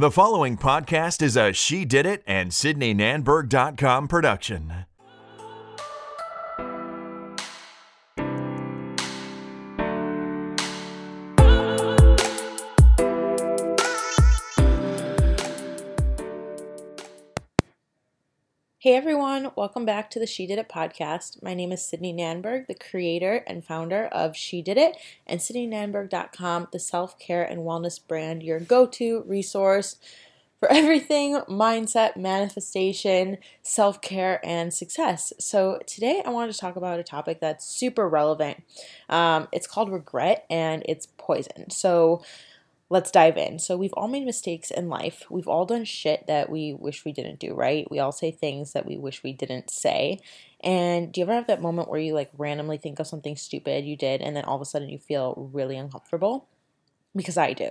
[0.00, 4.87] The following podcast is a She Did It and SydneyNanberg.com production.
[18.80, 21.42] Hey everyone, welcome back to the She Did It podcast.
[21.42, 24.96] My name is Sydney Nanberg, the creator and founder of She Did It
[25.26, 29.96] and SydneyNanberg.com, the self care and wellness brand, your go to resource
[30.60, 35.32] for everything mindset, manifestation, self care, and success.
[35.40, 38.62] So, today I wanted to talk about a topic that's super relevant.
[39.08, 41.70] Um, it's called regret and it's poison.
[41.70, 42.22] So,
[42.90, 43.58] let's dive in.
[43.58, 45.24] So, we've all made mistakes in life.
[45.30, 47.90] We've all done shit that we wish we didn't do, right?
[47.90, 50.20] We all say things that we wish we didn't say.
[50.62, 53.84] And do you ever have that moment where you like randomly think of something stupid
[53.84, 56.46] you did and then all of a sudden you feel really uncomfortable?
[57.16, 57.70] Because I do.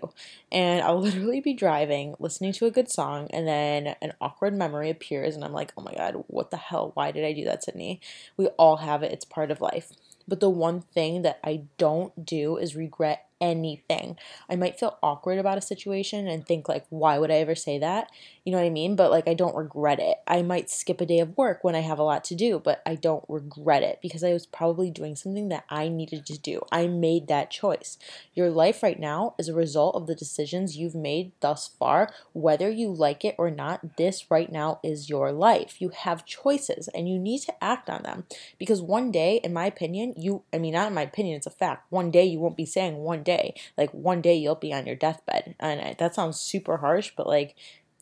[0.52, 4.90] And I'll literally be driving, listening to a good song, and then an awkward memory
[4.90, 6.92] appears, and I'm like, oh my God, what the hell?
[6.96, 8.02] Why did I do that, Sydney?
[8.36, 9.92] We all have it, it's part of life.
[10.28, 14.18] But the one thing that I don't do is regret anything.
[14.50, 17.80] I might feel awkward about a situation and think like why would I ever say
[17.80, 18.10] that?
[18.44, 18.96] You know what I mean?
[18.96, 20.18] But like I don't regret it.
[20.28, 22.82] I might skip a day of work when I have a lot to do, but
[22.86, 26.62] I don't regret it because I was probably doing something that I needed to do.
[26.72, 27.98] I made that choice.
[28.34, 32.70] Your life right now is a result of the decisions you've made thus far, whether
[32.70, 33.98] you like it or not.
[33.98, 35.82] This right now is your life.
[35.82, 38.26] You have choices and you need to act on them
[38.58, 41.52] because one day in my opinion, you I mean not in my opinion, it's a
[41.52, 41.92] fact.
[41.92, 43.54] One day you won't be saying one day.
[43.78, 45.56] Like one day you'll be on your deathbed.
[45.60, 47.56] And that sounds super harsh, but like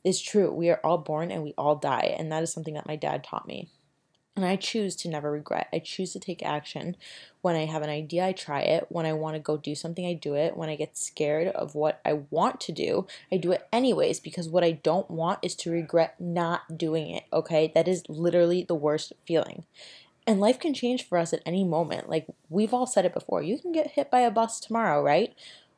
[0.06, 0.54] it's true.
[0.54, 2.16] We are all born and we all die.
[2.18, 3.70] And that is something that my dad taught me.
[4.36, 5.70] And I choose to never regret.
[5.74, 6.98] I choose to take action.
[7.42, 8.86] When I have an idea, I try it.
[8.90, 10.58] When I want to go do something, I do it.
[10.58, 14.50] When I get scared of what I want to do, I do it anyways because
[14.50, 17.24] what I don't want is to regret not doing it.
[17.32, 17.72] Okay?
[17.74, 19.64] That is literally the worst feeling.
[20.28, 22.10] And life can change for us at any moment.
[22.10, 23.44] Like we've all said it before.
[23.44, 25.36] You can get hit by a bus tomorrow, right?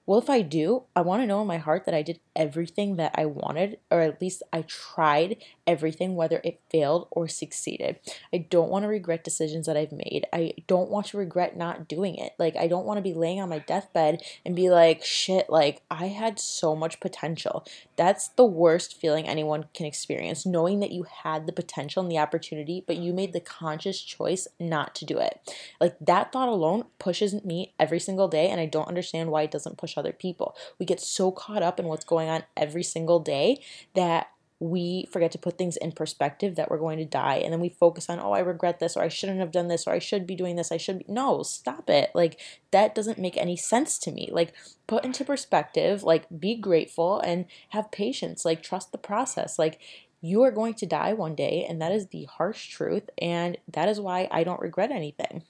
[0.07, 2.95] Well, if I do, I want to know in my heart that I did everything
[2.95, 5.35] that I wanted, or at least I tried
[5.67, 7.99] everything, whether it failed or succeeded.
[8.33, 10.25] I don't want to regret decisions that I've made.
[10.31, 12.31] I don't want to regret not doing it.
[12.39, 15.81] Like, I don't want to be laying on my deathbed and be like, shit, like,
[15.91, 17.65] I had so much potential.
[17.97, 22.17] That's the worst feeling anyone can experience, knowing that you had the potential and the
[22.17, 25.41] opportunity, but you made the conscious choice not to do it.
[25.81, 29.51] Like, that thought alone pushes me every single day, and I don't understand why it
[29.51, 30.55] doesn't push other people.
[30.79, 33.61] We get so caught up in what's going on every single day
[33.95, 37.35] that we forget to put things in perspective that we're going to die.
[37.35, 39.85] And then we focus on oh i regret this or i shouldn't have done this
[39.85, 42.11] or i should be doing this i should be no stop it.
[42.15, 42.39] Like
[42.71, 44.29] that doesn't make any sense to me.
[44.31, 44.53] Like
[44.87, 48.45] put into perspective like be grateful and have patience.
[48.45, 49.59] Like trust the process.
[49.59, 49.79] Like
[50.21, 53.87] you are going to die one day and that is the harsh truth and that
[53.87, 55.43] is why i don't regret anything.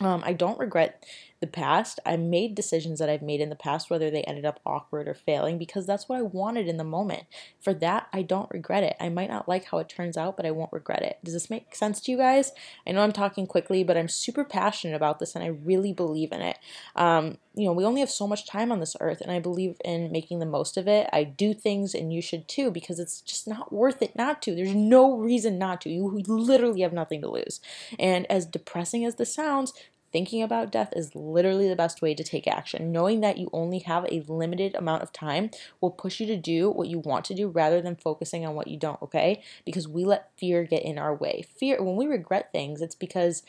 [0.00, 1.06] Um, I don't regret
[1.40, 2.00] the past.
[2.06, 5.14] I made decisions that I've made in the past, whether they ended up awkward or
[5.14, 7.24] failing, because that's what I wanted in the moment.
[7.60, 8.96] For that, I don't regret it.
[8.98, 11.18] I might not like how it turns out, but I won't regret it.
[11.22, 12.52] Does this make sense to you guys?
[12.86, 16.32] I know I'm talking quickly, but I'm super passionate about this and I really believe
[16.32, 16.58] in it.
[16.94, 19.76] Um, you know, we only have so much time on this earth, and I believe
[19.82, 21.08] in making the most of it.
[21.10, 24.54] I do things, and you should too, because it's just not worth it not to.
[24.54, 25.88] There's no reason not to.
[25.88, 27.60] You literally have nothing to lose.
[27.98, 29.72] And as depressing as this sounds,
[30.12, 32.92] thinking about death is literally the best way to take action.
[32.92, 35.50] Knowing that you only have a limited amount of time
[35.80, 38.68] will push you to do what you want to do rather than focusing on what
[38.68, 39.42] you don't, okay?
[39.64, 41.44] Because we let fear get in our way.
[41.56, 43.42] Fear, when we regret things, it's because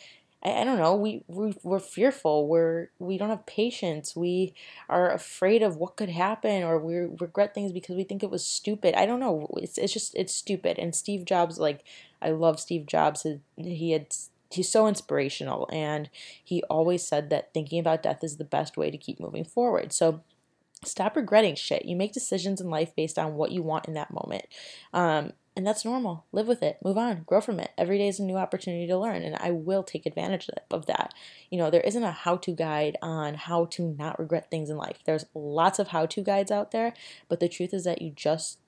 [0.44, 4.54] I, don't know, we, we we're fearful, we're we don't have patience, we
[4.88, 8.46] are afraid of what could happen, or we regret things because we think it was
[8.46, 8.94] stupid.
[8.96, 9.48] I don't know.
[9.58, 10.78] It's it's just it's stupid.
[10.78, 11.84] And Steve Jobs, like
[12.22, 13.26] I love Steve Jobs.
[13.58, 14.14] He had
[14.50, 16.10] he's so inspirational and
[16.44, 19.92] he always said that thinking about death is the best way to keep moving forward.
[19.94, 20.22] So
[20.84, 21.86] stop regretting shit.
[21.86, 24.46] You make decisions in life based on what you want in that moment.
[24.94, 26.26] Um, and that's normal.
[26.32, 26.78] Live with it.
[26.84, 27.24] Move on.
[27.26, 27.72] Grow from it.
[27.80, 31.16] Every day is a new opportunity to learn and i will take advantage of that
[31.50, 35.00] you know there isn't a how-to guide on how to not regret things in life.
[35.06, 36.94] There's lots of how-to guides out there
[37.28, 38.60] but the truth is that you just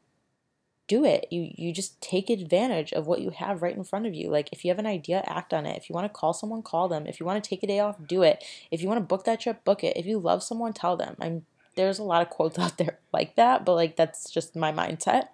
[0.90, 1.28] do it.
[1.32, 4.30] You you just take advantage of what you have right in front of you.
[4.30, 5.78] Like if you have an idea, act on it.
[5.78, 7.08] If you want to call someone, call them.
[7.08, 8.44] If you want to take a day off, do it.
[8.72, 9.96] If you want to book that trip, book it.
[9.96, 11.16] If you love someone, tell them.
[11.22, 11.46] I'm
[11.80, 15.30] there's a lot of quotes out there like that, but like that's just my mindset.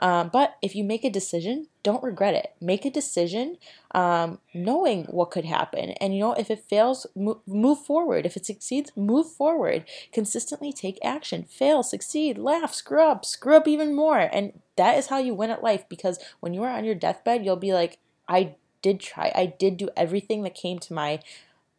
[0.00, 2.52] Um, but if you make a decision, don't regret it.
[2.60, 3.58] Make a decision
[3.92, 5.90] um, knowing what could happen.
[6.00, 8.26] And you know, if it fails, move, move forward.
[8.26, 9.84] If it succeeds, move forward.
[10.12, 11.44] Consistently take action.
[11.44, 14.18] Fail, succeed, laugh, screw up, screw up even more.
[14.18, 17.44] And that is how you win at life because when you are on your deathbed,
[17.44, 17.98] you'll be like,
[18.28, 19.30] I did try.
[19.34, 21.20] I did do everything that came to my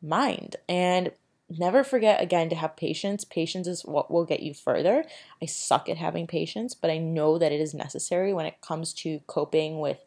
[0.01, 0.55] mind.
[0.69, 1.11] And
[1.49, 3.23] never forget again to have patience.
[3.23, 5.05] Patience is what will get you further.
[5.41, 8.93] I suck at having patience, but I know that it is necessary when it comes
[8.95, 10.03] to coping with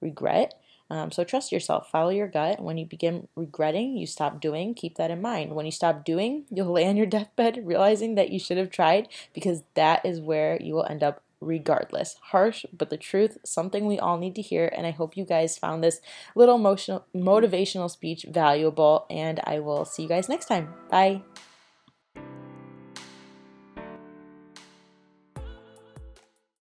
[0.00, 0.54] regret.
[0.90, 2.62] Um, so trust yourself, follow your gut.
[2.62, 4.74] When you begin regretting, you stop doing.
[4.74, 5.54] Keep that in mind.
[5.54, 9.08] When you stop doing, you'll lay on your deathbed realizing that you should have tried
[9.34, 12.16] because that is where you will end up regardless.
[12.20, 14.70] Harsh, but the truth, something we all need to hear.
[14.76, 16.00] And I hope you guys found this
[16.34, 19.06] little motivational speech valuable.
[19.10, 20.74] And I will see you guys next time.
[20.90, 21.22] Bye.